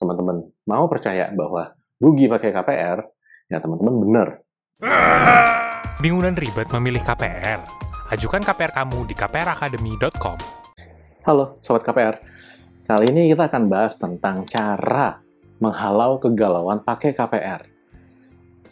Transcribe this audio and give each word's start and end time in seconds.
teman-teman 0.00 0.48
mau 0.64 0.88
percaya 0.88 1.28
bahwa 1.28 1.76
rugi 2.00 2.24
pakai 2.24 2.56
KPR, 2.56 3.04
ya 3.52 3.60
teman-teman 3.60 3.94
benar. 4.00 4.28
Bingung 6.00 6.24
dan 6.24 6.32
ribet 6.40 6.72
memilih 6.72 7.04
KPR? 7.04 7.60
Ajukan 8.08 8.40
KPR 8.40 8.72
kamu 8.72 9.04
di 9.04 9.12
kpracademy.com. 9.12 10.40
Halo 11.20 11.60
Sobat 11.60 11.84
KPR, 11.84 12.16
kali 12.88 13.12
ini 13.12 13.28
kita 13.28 13.52
akan 13.52 13.68
bahas 13.68 14.00
tentang 14.00 14.48
cara 14.48 15.20
menghalau 15.60 16.16
kegalauan 16.16 16.80
pakai 16.80 17.12
KPR. 17.12 17.68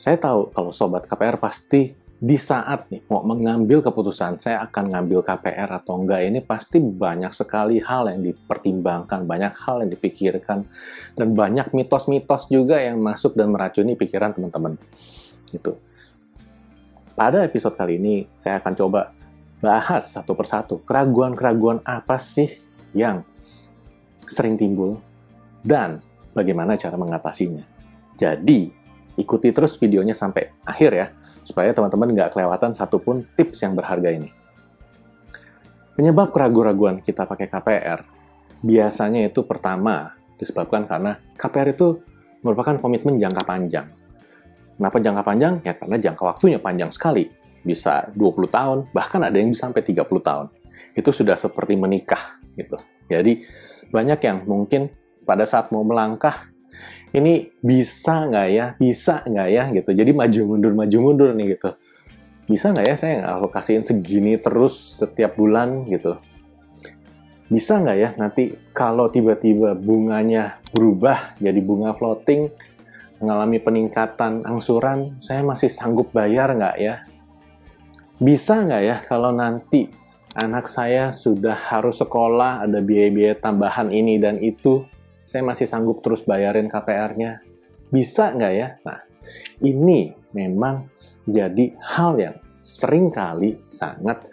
Saya 0.00 0.16
tahu 0.16 0.48
kalau 0.48 0.72
Sobat 0.72 1.04
KPR 1.04 1.36
pasti 1.36 1.92
di 2.18 2.34
saat 2.34 2.90
nih 2.90 3.06
mau 3.06 3.22
mengambil 3.22 3.78
keputusan 3.78 4.42
saya 4.42 4.58
akan 4.66 4.90
ngambil 4.90 5.22
KPR 5.22 5.70
atau 5.78 6.02
enggak 6.02 6.26
ini 6.26 6.42
pasti 6.42 6.82
banyak 6.82 7.30
sekali 7.30 7.78
hal 7.78 8.10
yang 8.10 8.26
dipertimbangkan, 8.26 9.22
banyak 9.22 9.54
hal 9.54 9.86
yang 9.86 9.90
dipikirkan 9.94 10.66
dan 11.14 11.28
banyak 11.38 11.70
mitos-mitos 11.70 12.50
juga 12.50 12.82
yang 12.82 12.98
masuk 12.98 13.38
dan 13.38 13.54
meracuni 13.54 13.94
pikiran 13.94 14.34
teman-teman. 14.34 14.74
Gitu. 15.46 15.78
Pada 17.14 17.46
episode 17.46 17.78
kali 17.78 18.02
ini 18.02 18.26
saya 18.42 18.58
akan 18.58 18.74
coba 18.74 19.14
bahas 19.62 20.10
satu 20.10 20.34
persatu 20.34 20.82
keraguan-keraguan 20.82 21.86
apa 21.86 22.18
sih 22.18 22.50
yang 22.98 23.22
sering 24.26 24.58
timbul 24.58 24.98
dan 25.62 26.02
bagaimana 26.34 26.74
cara 26.74 26.98
mengatasinya. 26.98 27.62
Jadi, 28.18 28.74
ikuti 29.14 29.54
terus 29.54 29.78
videonya 29.78 30.14
sampai 30.14 30.50
akhir 30.66 30.90
ya 30.94 31.06
supaya 31.48 31.72
teman-teman 31.72 32.12
nggak 32.12 32.36
kelewatan 32.36 32.76
satupun 32.76 33.24
tips 33.32 33.64
yang 33.64 33.72
berharga 33.72 34.12
ini. 34.12 34.28
Penyebab 35.96 36.36
keraguan-raguan 36.36 37.00
kita 37.00 37.24
pakai 37.24 37.48
KPR 37.48 38.04
biasanya 38.60 39.24
itu 39.24 39.40
pertama 39.48 40.12
disebabkan 40.36 40.84
karena 40.84 41.16
KPR 41.40 41.72
itu 41.72 42.04
merupakan 42.44 42.76
komitmen 42.76 43.16
jangka 43.16 43.42
panjang. 43.48 43.88
Kenapa 44.78 44.96
jangka 45.02 45.22
panjang? 45.26 45.54
Ya 45.66 45.74
karena 45.74 45.96
jangka 45.98 46.22
waktunya 46.22 46.60
panjang 46.60 46.92
sekali. 46.92 47.26
Bisa 47.66 48.06
20 48.14 48.46
tahun, 48.46 48.78
bahkan 48.94 49.18
ada 49.18 49.34
yang 49.34 49.50
bisa 49.50 49.66
sampai 49.66 49.82
30 49.82 50.06
tahun. 50.22 50.46
Itu 50.94 51.10
sudah 51.10 51.34
seperti 51.34 51.74
menikah 51.74 52.38
gitu. 52.54 52.78
Jadi 53.10 53.42
banyak 53.90 54.20
yang 54.22 54.46
mungkin 54.46 54.92
pada 55.26 55.42
saat 55.42 55.74
mau 55.74 55.82
melangkah 55.82 56.46
ini 57.14 57.52
bisa 57.64 58.28
nggak 58.28 58.48
ya, 58.52 58.66
bisa 58.76 59.24
nggak 59.24 59.48
ya 59.48 59.64
gitu. 59.72 59.90
Jadi 59.92 60.10
maju 60.12 60.40
mundur, 60.44 60.72
maju 60.76 60.98
mundur 61.00 61.30
nih 61.32 61.56
gitu. 61.56 61.70
Bisa 62.48 62.72
nggak 62.72 62.86
ya 62.88 62.94
saya 62.96 63.14
alokasiin 63.36 63.84
segini 63.84 64.40
terus 64.40 65.00
setiap 65.00 65.36
bulan 65.36 65.88
gitu. 65.88 66.16
Bisa 67.48 67.80
nggak 67.80 67.96
ya 67.96 68.10
nanti 68.20 68.52
kalau 68.76 69.08
tiba-tiba 69.08 69.72
bunganya 69.72 70.60
berubah 70.72 71.36
jadi 71.40 71.60
bunga 71.64 71.96
floating, 71.96 72.52
mengalami 73.24 73.58
peningkatan 73.58 74.44
angsuran, 74.44 75.16
saya 75.20 75.40
masih 75.40 75.72
sanggup 75.72 76.12
bayar 76.12 76.52
nggak 76.52 76.76
ya? 76.76 77.08
Bisa 78.20 78.60
nggak 78.64 78.82
ya 78.84 78.96
kalau 79.00 79.32
nanti 79.32 79.88
anak 80.36 80.68
saya 80.70 81.10
sudah 81.10 81.56
harus 81.56 81.98
sekolah, 81.98 82.68
ada 82.68 82.78
biaya-biaya 82.78 83.34
tambahan 83.38 83.90
ini 83.90 84.20
dan 84.20 84.38
itu, 84.38 84.86
saya 85.28 85.44
masih 85.44 85.68
sanggup 85.68 86.00
terus 86.00 86.24
bayarin 86.24 86.72
KPR-nya. 86.72 87.44
Bisa 87.92 88.32
nggak 88.32 88.52
ya? 88.56 88.80
Nah, 88.80 89.04
ini 89.60 90.08
memang 90.32 90.88
jadi 91.28 91.76
hal 91.84 92.16
yang 92.16 92.36
sering 92.64 93.12
kali 93.12 93.60
sangat 93.68 94.24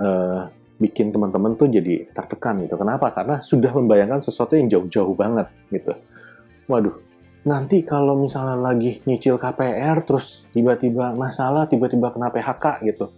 uh, 0.00 0.48
bikin 0.80 1.12
teman-teman 1.12 1.60
tuh 1.60 1.68
jadi 1.68 2.08
tertekan 2.16 2.64
gitu. 2.64 2.80
Kenapa? 2.80 3.12
Karena 3.12 3.44
sudah 3.44 3.68
membayangkan 3.76 4.24
sesuatu 4.24 4.56
yang 4.56 4.72
jauh-jauh 4.72 5.12
banget 5.12 5.52
gitu. 5.68 5.92
Waduh, 6.72 6.96
nanti 7.44 7.84
kalau 7.84 8.16
misalnya 8.16 8.56
lagi 8.56 9.04
nyicil 9.04 9.36
KPR 9.36 10.08
terus 10.08 10.48
tiba-tiba 10.56 11.12
masalah, 11.12 11.68
tiba-tiba 11.68 12.16
kena 12.16 12.32
PHK 12.32 12.80
gitu. 12.88 13.12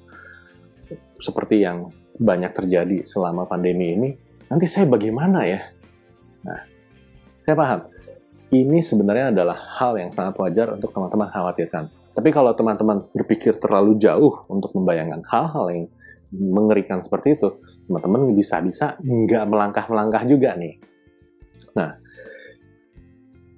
Seperti 1.22 1.62
yang 1.62 1.94
banyak 2.18 2.50
terjadi 2.50 3.06
selama 3.06 3.46
pandemi 3.46 3.94
ini, 3.94 4.10
nanti 4.50 4.66
saya 4.66 4.90
bagaimana 4.90 5.46
ya? 5.46 5.60
Nah, 6.40 6.69
saya 7.50 7.58
paham. 7.58 7.80
Ini 8.54 8.78
sebenarnya 8.78 9.34
adalah 9.34 9.58
hal 9.58 9.98
yang 9.98 10.14
sangat 10.14 10.38
wajar 10.38 10.70
untuk 10.70 10.94
teman-teman 10.94 11.34
khawatirkan. 11.34 11.90
Tapi 12.14 12.30
kalau 12.30 12.54
teman-teman 12.54 13.10
berpikir 13.10 13.58
terlalu 13.58 13.98
jauh 13.98 14.46
untuk 14.46 14.70
membayangkan 14.78 15.18
hal-hal 15.26 15.66
yang 15.74 15.90
mengerikan 16.30 17.02
seperti 17.02 17.34
itu, 17.34 17.58
teman-teman 17.90 18.30
bisa-bisa 18.38 18.94
nggak 19.02 19.50
melangkah-melangkah 19.50 20.22
juga 20.30 20.54
nih. 20.54 20.78
Nah, 21.74 21.98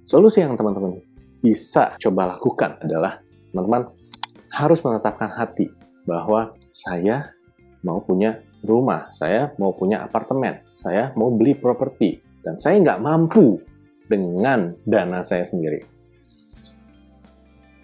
solusi 0.09 0.41
yang 0.41 0.57
teman-teman 0.57 0.97
bisa 1.45 1.93
coba 2.01 2.33
lakukan 2.33 2.81
adalah 2.81 3.21
teman-teman 3.53 3.93
harus 4.57 4.81
menetapkan 4.81 5.37
hati 5.37 5.69
bahwa 6.09 6.57
saya 6.73 7.37
mau 7.85 8.01
punya 8.01 8.41
rumah, 8.65 9.13
saya 9.13 9.53
mau 9.61 9.77
punya 9.77 10.01
apartemen, 10.01 10.65
saya 10.73 11.13
mau 11.13 11.29
beli 11.29 11.53
properti, 11.53 12.25
dan 12.41 12.57
saya 12.57 12.81
nggak 12.81 13.05
mampu 13.05 13.61
dengan 14.13 14.77
dana 14.85 15.25
saya 15.25 15.49
sendiri. 15.49 15.81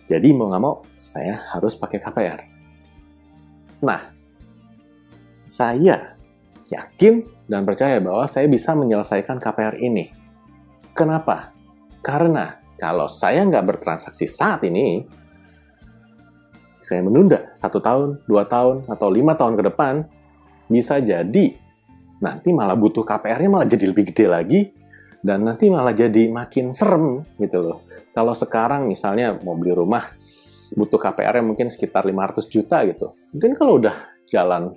Jadi 0.09 0.29
mau 0.37 0.53
nggak 0.53 0.63
mau, 0.63 0.85
saya 1.01 1.41
harus 1.57 1.77
pakai 1.77 1.99
KPR. 2.01 2.41
Nah, 3.85 4.01
saya 5.49 6.17
yakin 6.69 7.25
dan 7.49 7.65
percaya 7.65 7.97
bahwa 8.01 8.29
saya 8.29 8.45
bisa 8.49 8.77
menyelesaikan 8.77 9.41
KPR 9.41 9.81
ini. 9.81 10.13
Kenapa? 10.93 11.53
Karena 12.05 12.61
kalau 12.77 13.09
saya 13.09 13.45
nggak 13.45 13.65
bertransaksi 13.65 14.25
saat 14.29 14.65
ini, 14.65 15.05
saya 16.81 17.05
menunda 17.05 17.53
satu 17.53 17.81
tahun, 17.85 18.25
dua 18.25 18.49
tahun, 18.49 18.89
atau 18.89 19.09
lima 19.13 19.37
tahun 19.37 19.61
ke 19.61 19.63
depan, 19.73 20.09
bisa 20.73 21.01
jadi 21.01 21.53
nanti 22.19 22.49
malah 22.51 22.75
butuh 22.75 23.05
KPR-nya 23.05 23.51
malah 23.51 23.69
jadi 23.69 23.93
lebih 23.93 24.13
gede 24.13 24.27
lagi, 24.27 24.61
dan 25.29 25.45
nanti 25.45 25.69
malah 25.69 25.93
jadi 25.93 26.33
makin 26.33 26.73
serem 26.73 27.21
gitu 27.37 27.61
loh. 27.61 27.85
Kalau 28.17 28.33
sekarang 28.33 28.89
misalnya 28.89 29.37
mau 29.45 29.53
beli 29.61 29.77
rumah 29.77 30.09
butuh 30.73 30.97
KPR 30.97 31.45
yang 31.45 31.53
mungkin 31.53 31.69
sekitar 31.69 32.09
500 32.09 32.49
juta 32.49 32.81
gitu. 32.89 33.13
Mungkin 33.37 33.53
kalau 33.53 33.77
udah 33.77 33.93
jalan 34.33 34.73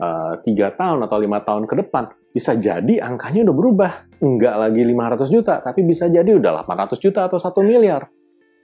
eh, 0.00 0.32
tiga 0.40 0.72
uh, 0.72 0.74
tahun 0.80 1.04
atau 1.04 1.16
lima 1.20 1.44
tahun 1.44 1.68
ke 1.68 1.74
depan 1.84 2.16
bisa 2.32 2.56
jadi 2.56 3.04
angkanya 3.04 3.44
udah 3.44 3.56
berubah. 3.56 3.92
Enggak 4.24 4.56
lagi 4.56 4.80
500 4.88 5.28
juta, 5.28 5.54
tapi 5.60 5.84
bisa 5.84 6.08
jadi 6.08 6.32
udah 6.32 6.64
800 6.64 6.96
juta 6.96 7.28
atau 7.28 7.36
satu 7.36 7.60
miliar. 7.60 8.08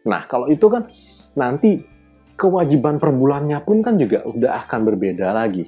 Nah, 0.08 0.24
kalau 0.24 0.48
itu 0.48 0.68
kan 0.72 0.88
nanti 1.36 1.84
kewajiban 2.36 2.96
per 2.96 3.12
bulannya 3.12 3.60
pun 3.64 3.84
kan 3.84 4.00
juga 4.00 4.24
udah 4.24 4.64
akan 4.64 4.80
berbeda 4.84 5.32
lagi. 5.32 5.64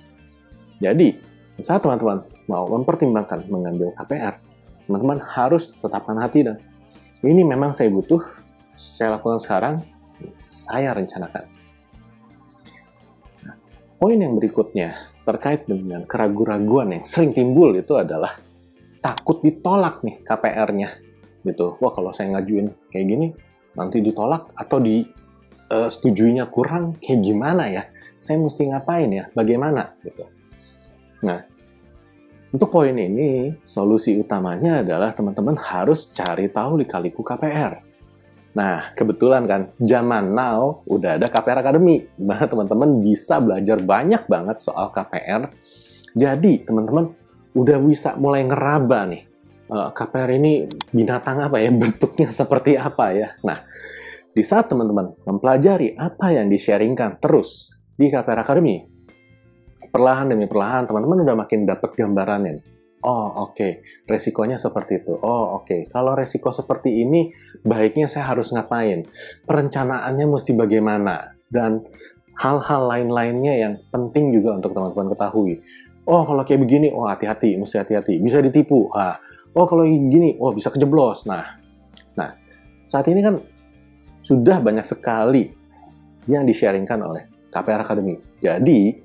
Jadi, 0.79 1.17
saat 1.59 1.81
teman-teman 1.83 2.23
mau 2.47 2.69
mempertimbangkan 2.69 3.49
mengambil 3.51 3.97
KPR, 3.97 4.48
teman-teman 4.89 5.21
harus 5.21 5.77
tetapkan 5.77 6.17
hati 6.17 6.49
dan 6.49 6.57
ini 7.21 7.45
memang 7.45 7.77
saya 7.77 7.93
butuh, 7.93 8.25
saya 8.73 9.21
lakukan 9.21 9.37
sekarang, 9.37 9.85
saya 10.41 10.97
rencanakan. 10.97 11.45
Nah, 13.45 13.55
poin 14.01 14.17
yang 14.17 14.33
berikutnya 14.33 14.97
terkait 15.29 15.69
dengan 15.69 16.09
keraguan-raguan 16.09 16.97
yang 16.97 17.05
sering 17.05 17.37
timbul 17.37 17.77
itu 17.77 17.93
adalah 18.01 18.41
takut 19.05 19.45
ditolak 19.45 20.01
nih 20.01 20.25
KPR-nya 20.25 20.89
gitu. 21.45 21.77
Wah 21.85 21.93
kalau 21.93 22.17
saya 22.17 22.33
ngajuin 22.33 22.73
kayak 22.89 23.07
gini 23.07 23.27
nanti 23.77 24.01
ditolak 24.01 24.51
atau 24.57 24.81
di 24.81 25.05
uh, 25.69 25.89
setujuinya 25.93 26.49
kurang 26.49 26.97
kayak 26.97 27.21
gimana 27.21 27.69
ya? 27.69 27.83
Saya 28.17 28.41
mesti 28.41 28.73
ngapain 28.73 29.11
ya? 29.13 29.29
Bagaimana 29.37 29.95
gitu. 30.01 30.25
Nah, 31.23 31.45
untuk 32.49 32.73
poin 32.73 32.97
ini, 32.97 33.53
solusi 33.61 34.17
utamanya 34.17 34.81
adalah 34.81 35.13
teman-teman 35.13 35.53
harus 35.61 36.09
cari 36.09 36.49
tahu 36.49 36.81
lika-liku 36.81 37.21
KPR. 37.21 37.85
Nah, 38.57 38.97
kebetulan 38.97 39.45
kan, 39.45 39.69
zaman 39.77 40.33
now 40.33 40.81
udah 40.89 41.21
ada 41.21 41.29
KPR 41.29 41.61
Academy, 41.61 42.09
di 42.17 42.25
mana 42.25 42.49
teman-teman 42.49 43.05
bisa 43.05 43.37
belajar 43.45 43.77
banyak 43.85 44.25
banget 44.25 44.65
soal 44.65 44.89
KPR. 44.89 45.53
Jadi, 46.17 46.65
teman-teman 46.65 47.13
udah 47.53 47.77
bisa 47.85 48.17
mulai 48.17 48.49
ngeraba 48.49 49.05
nih, 49.13 49.23
eh, 49.69 49.91
KPR 49.93 50.31
ini 50.41 50.65
binatang 50.89 51.45
apa 51.45 51.61
ya, 51.61 51.69
bentuknya 51.85 52.33
seperti 52.33 52.81
apa 52.81 53.13
ya. 53.13 53.29
Nah, 53.45 53.61
di 54.33 54.41
saat 54.41 54.73
teman-teman 54.73 55.21
mempelajari 55.29 56.01
apa 56.01 56.33
yang 56.33 56.49
di-sharingkan 56.49 57.21
terus 57.21 57.77
di 57.93 58.09
KPR 58.09 58.41
Academy, 58.41 58.88
perlahan 59.89 60.31
demi 60.31 60.47
perlahan 60.47 60.87
teman-teman 60.87 61.25
udah 61.25 61.37
makin 61.37 61.65
dapat 61.69 61.97
gambarannya. 61.97 62.61
Oh 62.99 63.47
oke, 63.47 63.55
okay. 63.55 63.73
resikonya 64.11 64.59
seperti 64.59 65.03
itu. 65.03 65.15
Oh 65.15 65.63
oke, 65.63 65.67
okay. 65.67 65.81
kalau 65.89 66.19
resiko 66.19 66.51
seperti 66.51 67.07
ini 67.07 67.31
baiknya 67.63 68.11
saya 68.11 68.35
harus 68.35 68.51
ngapain? 68.51 69.07
Perencanaannya 69.47 70.27
mesti 70.27 70.53
bagaimana? 70.59 71.39
Dan 71.47 71.87
hal-hal 72.43 72.83
lain-lainnya 72.91 73.55
yang 73.55 73.75
penting 73.95 74.35
juga 74.35 74.59
untuk 74.59 74.75
teman-teman 74.75 75.15
ketahui. 75.15 75.63
Oh 76.09 76.27
kalau 76.27 76.43
kayak 76.43 76.65
begini, 76.65 76.91
oh 76.91 77.07
hati-hati, 77.07 77.55
mesti 77.55 77.79
hati-hati. 77.79 78.19
Bisa 78.19 78.43
ditipu. 78.43 78.91
Ah. 78.91 79.21
Oh 79.55 79.67
kalau 79.71 79.87
gini, 79.87 80.35
oh 80.43 80.51
bisa 80.51 80.73
kejeblos. 80.75 81.29
Nah, 81.29 81.59
saat 82.89 83.05
ini 83.13 83.21
kan 83.21 83.37
sudah 84.25 84.65
banyak 84.65 84.83
sekali 84.89 85.53
yang 86.25 86.49
di-sharingkan 86.49 87.05
oleh 87.05 87.29
KPR 87.53 87.85
Academy. 87.85 88.17
Jadi, 88.41 88.97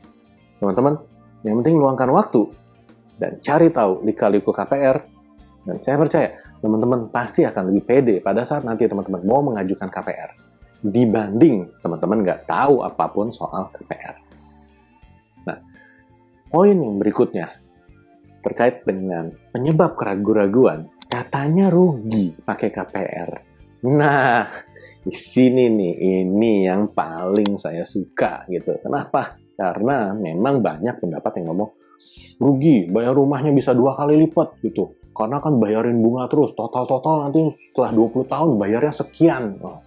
teman-teman, 0.64 0.96
yang 1.44 1.60
penting 1.60 1.76
luangkan 1.76 2.10
waktu 2.16 2.48
dan 3.20 3.38
cari 3.44 3.68
tahu 3.68 4.02
lika-liku 4.08 4.56
KPR. 4.56 4.98
Dan 5.64 5.80
saya 5.84 6.00
percaya, 6.00 6.40
teman-teman 6.64 7.12
pasti 7.12 7.44
akan 7.44 7.72
lebih 7.72 7.84
pede 7.84 8.16
pada 8.24 8.48
saat 8.48 8.64
nanti 8.64 8.88
teman-teman 8.88 9.24
mau 9.28 9.44
mengajukan 9.44 9.92
KPR. 9.92 10.32
Dibanding 10.84 11.84
teman-teman 11.84 12.24
nggak 12.24 12.48
tahu 12.48 12.84
apa 12.84 13.06
pun 13.12 13.32
soal 13.32 13.72
KPR. 13.72 14.16
Nah, 15.48 15.58
poin 16.48 16.76
yang 16.76 17.00
berikutnya 17.00 17.48
terkait 18.44 18.84
dengan 18.84 19.32
penyebab 19.56 19.96
keraguan-raguan, 19.96 20.92
katanya 21.08 21.72
rugi 21.72 22.36
pakai 22.44 22.70
KPR. 22.72 23.32
Nah, 23.88 24.48
di 25.04 25.12
sini 25.12 25.68
nih 25.68 26.24
ini 26.24 26.68
yang 26.68 26.92
paling 26.92 27.60
saya 27.60 27.84
suka 27.84 28.48
gitu 28.48 28.80
kenapa 28.80 29.36
karena 29.54 30.12
memang 30.18 30.60
banyak 30.60 30.98
pendapat 31.00 31.42
yang 31.42 31.54
ngomong 31.54 31.70
rugi 32.42 32.90
bayar 32.90 33.14
rumahnya 33.16 33.54
bisa 33.54 33.72
dua 33.72 33.94
kali 33.96 34.18
lipat 34.28 34.60
gitu 34.66 34.98
karena 35.14 35.38
kan 35.40 35.62
bayarin 35.62 36.02
bunga 36.02 36.26
terus 36.26 36.58
total 36.58 36.90
total 36.90 37.30
nanti 37.30 37.54
setelah 37.70 37.94
20 37.94 38.34
tahun 38.34 38.50
bayarnya 38.58 38.94
sekian 38.94 39.62
oh. 39.62 39.80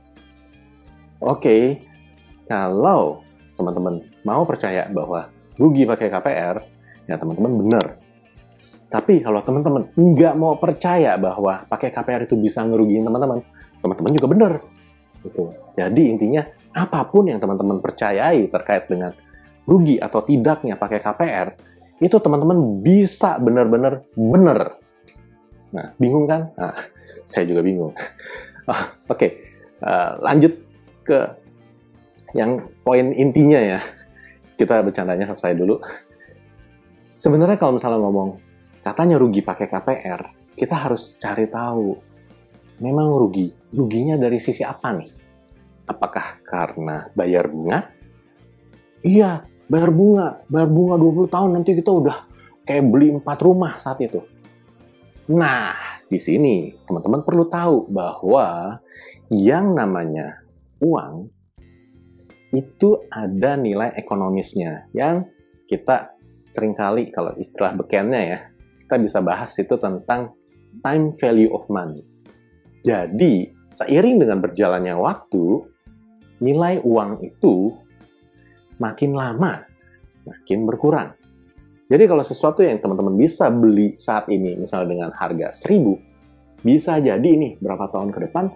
oke 1.20 1.42
okay. 1.42 1.82
kalau 2.46 3.26
teman-teman 3.58 4.06
mau 4.22 4.46
percaya 4.46 4.86
bahwa 4.86 5.28
rugi 5.58 5.82
pakai 5.82 6.08
KPR 6.08 6.56
ya 7.10 7.18
teman-teman 7.18 7.52
benar 7.66 7.86
tapi 8.86 9.18
kalau 9.18 9.42
teman-teman 9.42 9.90
nggak 9.98 10.34
mau 10.38 10.54
percaya 10.62 11.18
bahwa 11.18 11.66
pakai 11.66 11.90
KPR 11.90 12.30
itu 12.30 12.38
bisa 12.38 12.62
ngerugiin 12.62 13.02
teman-teman 13.02 13.42
teman-teman 13.82 14.12
juga 14.14 14.28
benar 14.30 14.52
Gitu. 15.26 15.44
Jadi 15.74 16.02
intinya 16.14 16.42
apa 16.76 17.02
pun 17.10 17.26
yang 17.26 17.42
teman-teman 17.42 17.82
percayai 17.82 18.46
terkait 18.46 18.86
dengan 18.86 19.10
rugi 19.66 19.98
atau 19.98 20.22
tidaknya 20.22 20.78
pakai 20.78 21.02
KPR, 21.02 21.48
itu 21.98 22.16
teman-teman 22.22 22.80
bisa 22.80 23.36
benar-benar 23.42 24.06
benar. 24.14 24.78
Nah, 25.74 25.92
bingung 25.98 26.24
kan? 26.24 26.54
Nah, 26.54 26.74
saya 27.30 27.44
juga 27.44 27.60
bingung. 27.60 27.92
oh, 27.92 28.72
Oke, 28.72 28.82
okay. 29.10 29.30
uh, 29.82 30.16
lanjut 30.22 30.54
ke 31.02 31.18
yang 32.32 32.62
poin 32.86 33.12
intinya 33.12 33.58
ya. 33.58 33.80
Kita 34.56 34.80
bercandanya 34.80 35.28
selesai 35.28 35.52
dulu. 35.52 35.76
Sebenarnya 37.12 37.60
kalau 37.60 37.76
misalnya 37.76 38.00
ngomong 38.00 38.40
katanya 38.80 39.20
rugi 39.20 39.44
pakai 39.44 39.68
KPR, 39.68 40.20
kita 40.56 40.76
harus 40.88 41.20
cari 41.20 41.44
tahu 41.48 41.92
memang 42.80 43.08
rugi. 43.16 43.52
Ruginya 43.72 44.16
dari 44.16 44.40
sisi 44.40 44.64
apa 44.64 44.96
nih? 44.96 45.10
Apakah 45.86 46.40
karena 46.40 47.08
bayar 47.12 47.48
bunga? 47.52 47.88
Iya, 49.04 49.44
bayar 49.66 49.90
bunga. 49.90 50.42
Bayar 50.50 50.70
bunga 50.70 50.94
20 50.98 51.34
tahun 51.34 51.50
nanti 51.58 51.70
kita 51.78 51.90
udah 51.90 52.16
kayak 52.66 52.84
beli 52.90 53.14
empat 53.14 53.38
rumah 53.42 53.78
saat 53.78 54.02
itu. 54.02 54.22
Nah, 55.30 55.74
di 56.06 56.18
sini 56.22 56.70
teman-teman 56.86 57.26
perlu 57.26 57.50
tahu 57.50 57.90
bahwa 57.90 58.78
yang 59.30 59.74
namanya 59.74 60.46
uang 60.78 61.26
itu 62.54 63.02
ada 63.10 63.58
nilai 63.58 63.90
ekonomisnya 63.98 64.86
yang 64.94 65.26
kita 65.66 66.14
sering 66.46 66.78
kali 66.78 67.10
kalau 67.10 67.34
istilah 67.34 67.74
bekennya 67.74 68.22
ya, 68.22 68.38
kita 68.86 69.02
bisa 69.02 69.18
bahas 69.18 69.50
itu 69.58 69.74
tentang 69.82 70.30
time 70.78 71.10
value 71.18 71.50
of 71.50 71.66
money. 71.66 72.06
Jadi, 72.86 73.50
seiring 73.66 74.22
dengan 74.22 74.38
berjalannya 74.38 74.94
waktu, 74.94 75.66
nilai 76.38 76.78
uang 76.86 77.18
itu 77.26 77.74
makin 78.80 79.16
lama 79.16 79.64
makin 80.26 80.66
berkurang. 80.66 81.14
Jadi 81.86 82.04
kalau 82.10 82.22
sesuatu 82.26 82.66
yang 82.66 82.82
teman-teman 82.82 83.14
bisa 83.14 83.46
beli 83.46 83.94
saat 84.02 84.26
ini, 84.26 84.58
misalnya 84.58 84.90
dengan 84.90 85.10
harga 85.14 85.54
1000, 85.54 86.66
bisa 86.66 86.98
jadi 86.98 87.30
nih 87.38 87.62
berapa 87.62 87.86
tahun 87.86 88.10
ke 88.10 88.26
depan 88.26 88.50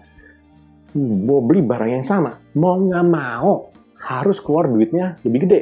mau 0.99 1.39
beli 1.39 1.63
barang 1.63 1.91
yang 1.95 2.03
sama, 2.03 2.43
mau 2.59 2.75
nggak 2.75 3.07
mau 3.07 3.71
harus 4.03 4.43
keluar 4.43 4.67
duitnya 4.67 5.15
lebih 5.23 5.47
gede. 5.47 5.61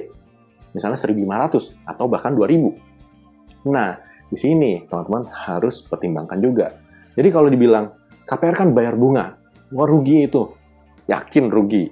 Misalnya 0.73 0.97
1500 0.97 1.77
atau 1.85 2.05
bahkan 2.09 2.33
2000. 2.33 3.69
Nah, 3.69 4.01
di 4.29 4.37
sini 4.37 4.85
teman-teman 4.89 5.29
harus 5.29 5.85
pertimbangkan 5.85 6.39
juga. 6.41 6.73
Jadi 7.13 7.29
kalau 7.29 7.49
dibilang 7.53 7.93
KPR 8.25 8.55
kan 8.65 8.69
bayar 8.73 8.97
bunga. 8.97 9.37
Wah 9.73 9.85
rugi 9.85 10.25
itu. 10.25 10.49
Yakin 11.05 11.49
rugi. 11.49 11.89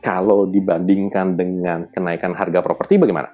Kalau 0.00 0.48
dibandingkan 0.48 1.36
dengan 1.36 1.84
kenaikan 1.92 2.32
harga 2.32 2.64
properti 2.64 2.96
bagaimana? 2.96 3.28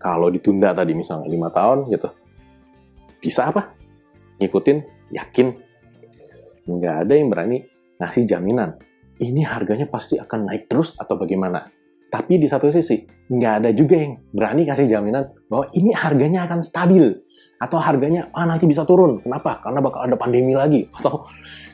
Kalau 0.00 0.28
ditunda 0.28 0.72
tadi 0.72 0.92
misalnya 0.96 1.28
5 1.28 1.56
tahun 1.56 1.78
gitu. 1.92 2.08
Bisa 3.20 3.52
apa? 3.52 3.76
Ngikutin, 4.40 4.78
yakin. 5.12 5.48
Nggak 6.68 6.94
ada 7.04 7.12
yang 7.16 7.28
berani 7.28 7.64
ngasih 8.00 8.24
jaminan. 8.24 8.80
Ini 9.20 9.44
harganya 9.44 9.84
pasti 9.88 10.16
akan 10.16 10.48
naik 10.48 10.68
terus 10.68 10.96
atau 10.96 11.20
bagaimana? 11.20 11.68
Tapi 12.10 12.40
di 12.40 12.48
satu 12.48 12.72
sisi, 12.72 13.04
nggak 13.30 13.52
ada 13.62 13.70
juga 13.70 14.00
yang 14.00 14.18
berani 14.34 14.66
kasih 14.66 14.90
jaminan 14.90 15.30
bahwa 15.46 15.70
ini 15.76 15.94
harganya 15.94 16.48
akan 16.48 16.64
stabil 16.64 17.06
atau 17.60 17.78
harganya 17.78 18.32
ah 18.34 18.48
nanti 18.48 18.66
bisa 18.66 18.82
turun. 18.82 19.22
Kenapa? 19.22 19.62
Karena 19.62 19.78
bakal 19.78 20.10
ada 20.10 20.16
pandemi 20.18 20.56
lagi 20.56 20.88
atau 20.90 21.28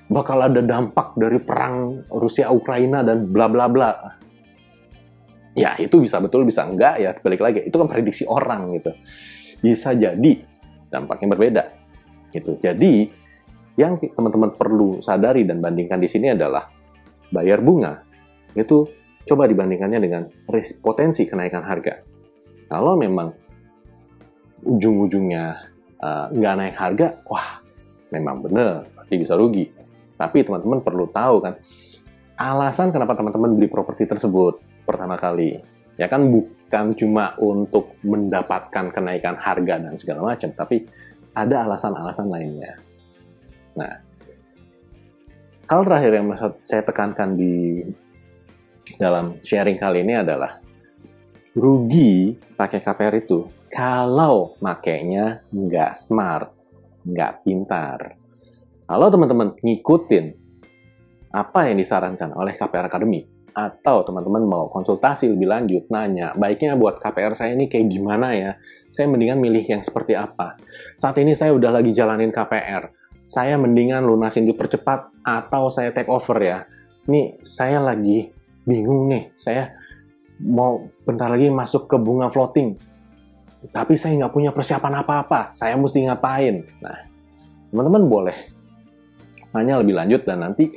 bakal 0.07 0.39
ada 0.43 0.63
dampak 0.63 1.19
dari 1.19 1.43
perang 1.43 2.07
Rusia 2.11 2.51
Ukraina 2.51 3.03
dan 3.03 3.27
bla 3.27 3.51
bla 3.51 3.67
bla. 3.67 3.91
Ya, 5.57 5.73
itu 5.81 6.05
bisa 6.05 6.21
betul 6.21 6.45
bisa 6.45 6.69
enggak 6.69 7.01
ya, 7.01 7.11
balik 7.17 7.41
lagi. 7.41 7.65
Itu 7.65 7.81
kan 7.81 7.89
prediksi 7.89 8.29
orang 8.29 8.77
gitu. 8.77 8.93
Bisa 9.65 9.97
jadi 9.97 10.45
dampaknya 10.93 11.27
berbeda. 11.33 11.63
Gitu. 12.29 12.61
Jadi, 12.61 13.09
yang 13.81 13.97
teman-teman 13.97 14.53
perlu 14.53 15.01
sadari 15.01 15.49
dan 15.49 15.65
bandingkan 15.65 15.97
di 15.97 16.09
sini 16.13 16.33
adalah 16.33 16.69
bayar 17.33 17.65
bunga 17.65 18.05
itu 18.57 18.89
coba 19.27 19.45
dibandingkannya 19.45 20.01
dengan 20.01 20.23
potensi 20.81 21.29
kenaikan 21.29 21.65
harga. 21.65 22.01
Kalau 22.67 22.97
memang 22.97 23.29
ujung-ujungnya 24.65 25.45
uh, 26.01 26.27
nggak 26.33 26.55
naik 26.57 26.77
harga, 26.77 27.07
wah 27.29 27.61
memang 28.11 28.43
benar, 28.43 28.89
berarti 28.97 29.15
bisa 29.21 29.37
rugi. 29.37 29.86
Tapi 30.17 30.43
teman-teman 30.43 30.81
perlu 30.81 31.07
tahu 31.13 31.45
kan, 31.45 31.55
alasan 32.41 32.93
kenapa 32.93 33.17
teman-teman 33.17 33.57
beli 33.57 33.69
properti 33.69 34.09
tersebut 34.09 34.61
pertama 34.89 35.21
kali, 35.21 35.61
ya 36.01 36.09
kan 36.09 36.29
bukan 36.29 36.97
cuma 36.97 37.37
untuk 37.41 37.97
mendapatkan 38.05 38.93
kenaikan 38.93 39.37
harga 39.37 39.77
dan 39.81 39.95
segala 40.01 40.33
macam, 40.33 40.53
tapi 40.57 40.89
ada 41.37 41.69
alasan-alasan 41.69 42.27
lainnya. 42.33 42.81
Nah, 43.77 43.93
hal 45.69 45.81
terakhir 45.85 46.13
yang 46.17 46.27
saya 46.65 46.81
tekankan 46.81 47.37
di 47.37 47.85
dalam 48.97 49.37
sharing 49.45 49.77
kali 49.77 50.01
ini 50.01 50.17
adalah 50.17 50.63
rugi 51.53 52.37
pakai 52.57 52.81
KPR 52.81 53.15
itu 53.21 53.45
kalau 53.67 54.57
makainya 54.63 55.45
nggak 55.51 55.93
smart, 55.99 56.55
nggak 57.05 57.33
pintar. 57.45 58.15
Kalau 58.87 59.11
teman-teman 59.11 59.59
ngikutin 59.61 60.25
apa 61.35 61.67
yang 61.67 61.77
disarankan 61.77 62.33
oleh 62.39 62.55
KPR 62.55 62.87
Academy, 62.87 63.27
atau 63.57 64.05
teman-teman 64.05 64.45
mau 64.45 64.65
konsultasi 64.69 65.33
lebih 65.33 65.49
lanjut, 65.49 65.85
nanya, 65.89 66.37
baiknya 66.37 66.77
buat 66.77 67.01
KPR 67.01 67.33
saya 67.33 67.57
ini 67.57 67.73
kayak 67.73 67.89
gimana 67.89 68.37
ya? 68.37 68.51
Saya 68.93 69.09
mendingan 69.09 69.41
milih 69.41 69.65
yang 69.65 69.81
seperti 69.81 70.13
apa? 70.13 70.61
Saat 70.95 71.17
ini 71.19 71.33
saya 71.33 71.57
udah 71.57 71.81
lagi 71.81 71.97
jalanin 71.97 72.29
KPR. 72.29 72.93
Saya 73.27 73.59
mendingan 73.59 74.05
lunasin 74.07 74.47
dipercepat 74.47 75.25
atau 75.25 75.73
saya 75.73 75.91
take 75.91 76.13
over 76.13 76.37
ya. 76.39 76.69
Ini 77.09 77.43
saya 77.43 77.81
lagi 77.81 78.29
bingung 78.69 79.09
nih. 79.09 79.35
Saya 79.35 79.73
mau 80.45 80.85
bentar 81.03 81.33
lagi 81.33 81.49
masuk 81.49 81.89
ke 81.89 81.97
bunga 81.97 82.29
floating 82.29 82.77
tapi 83.73 83.99
saya 83.99 84.15
nggak 84.15 84.35
punya 84.35 84.51
persiapan 84.55 85.03
apa-apa, 85.03 85.51
saya 85.51 85.75
mesti 85.75 86.07
ngapain? 86.07 86.63
Nah, 86.79 86.99
teman-teman 87.73 88.07
boleh 88.07 88.56
nanya 89.57 89.81
lebih 89.81 89.97
lanjut 89.97 90.23
dan 90.29 90.45
nanti 90.45 90.69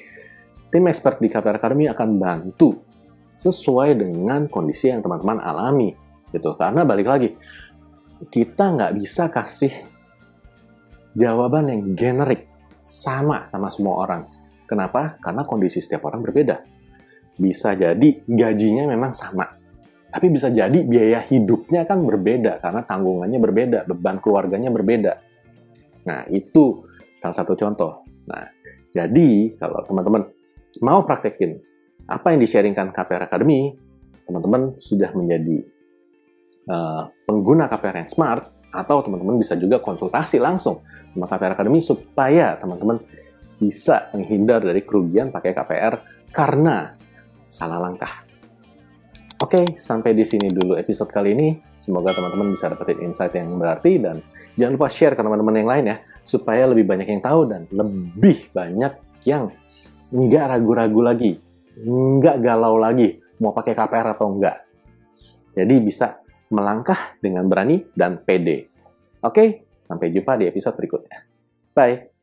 tim 0.72 0.84
expert 0.88 1.20
di 1.20 1.28
KPR 1.28 1.60
Academy 1.60 1.92
akan 1.92 2.10
bantu 2.16 2.80
sesuai 3.30 4.00
dengan 4.00 4.48
kondisi 4.48 4.90
yang 4.90 5.04
teman-teman 5.04 5.44
alami 5.44 5.92
gitu. 6.32 6.56
Karena 6.56 6.88
balik 6.88 7.08
lagi, 7.12 7.30
kita 8.32 8.74
nggak 8.74 8.94
bisa 8.96 9.28
kasih 9.28 9.74
jawaban 11.14 11.70
yang 11.70 11.82
generik 11.94 12.48
sama 12.82 13.46
sama 13.46 13.68
semua 13.70 14.08
orang. 14.08 14.22
Kenapa? 14.66 15.18
Karena 15.22 15.44
kondisi 15.46 15.82
setiap 15.82 16.10
orang 16.10 16.24
berbeda. 16.24 16.62
Bisa 17.40 17.74
jadi 17.74 18.20
gajinya 18.28 18.84
memang 18.90 19.16
sama, 19.16 19.48
tapi 20.10 20.34
bisa 20.34 20.50
jadi 20.50 20.84
biaya 20.84 21.22
hidupnya 21.22 21.86
kan 21.86 22.02
berbeda 22.02 22.58
karena 22.60 22.82
tanggungannya 22.82 23.40
berbeda, 23.40 23.80
beban 23.86 24.18
keluarganya 24.18 24.74
berbeda. 24.74 25.14
Nah, 26.10 26.26
itu 26.34 26.82
salah 27.22 27.38
satu 27.38 27.54
contoh. 27.54 28.04
Nah, 28.26 28.50
Jadi, 28.90 29.56
kalau 29.58 29.86
teman-teman 29.86 30.30
mau 30.82 31.06
praktekin 31.06 31.62
apa 32.10 32.34
yang 32.34 32.40
di-sharingkan 32.42 32.90
KPR 32.90 33.30
Academy, 33.30 33.74
teman-teman 34.26 34.78
sudah 34.82 35.14
menjadi 35.14 35.66
uh, 36.70 37.10
pengguna 37.30 37.70
KPR 37.70 38.06
yang 38.06 38.10
smart, 38.10 38.60
atau 38.70 39.02
teman-teman 39.02 39.42
bisa 39.42 39.58
juga 39.58 39.82
konsultasi 39.82 40.38
langsung 40.38 40.86
sama 41.14 41.26
KPR 41.26 41.58
Academy 41.58 41.82
supaya 41.82 42.54
teman-teman 42.58 43.02
bisa 43.60 44.14
menghindar 44.14 44.62
dari 44.62 44.86
kerugian 44.86 45.34
pakai 45.34 45.52
KPR 45.58 45.94
karena 46.30 46.96
salah 47.50 47.82
langkah. 47.82 48.30
Oke, 49.40 49.80
sampai 49.80 50.12
di 50.14 50.28
sini 50.28 50.52
dulu 50.52 50.76
episode 50.76 51.10
kali 51.10 51.32
ini. 51.32 51.50
Semoga 51.80 52.12
teman-teman 52.12 52.52
bisa 52.54 52.68
dapetin 52.68 53.08
insight 53.08 53.34
yang 53.40 53.56
berarti 53.56 53.96
dan 53.98 54.20
jangan 54.60 54.76
lupa 54.76 54.88
share 54.92 55.16
ke 55.16 55.24
teman-teman 55.24 55.56
yang 55.64 55.70
lain 55.70 55.86
ya, 55.96 55.98
supaya 56.30 56.70
lebih 56.70 56.86
banyak 56.86 57.10
yang 57.10 57.22
tahu 57.26 57.50
dan 57.50 57.66
lebih 57.74 58.54
banyak 58.54 58.94
yang 59.26 59.50
nggak 60.14 60.46
ragu-ragu 60.46 61.02
lagi, 61.02 61.42
nggak 61.82 62.38
galau 62.46 62.78
lagi 62.78 63.18
mau 63.42 63.56
pakai 63.56 63.74
KPR 63.74 64.14
atau 64.14 64.30
enggak. 64.30 64.62
Jadi 65.58 65.76
bisa 65.82 66.22
melangkah 66.54 67.18
dengan 67.18 67.50
berani 67.50 67.82
dan 67.98 68.22
pede. 68.22 68.70
Oke, 69.26 69.66
sampai 69.82 70.14
jumpa 70.14 70.38
di 70.38 70.46
episode 70.46 70.78
berikutnya. 70.78 71.26
Bye. 71.74 72.19